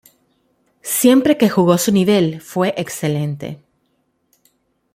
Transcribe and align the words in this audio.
Siempre 1.01 1.37
que 1.37 1.47
jugó 1.47 1.77
su 1.77 1.91
nivel 1.91 2.41
fue 2.41 2.73
excelente. 2.75 3.61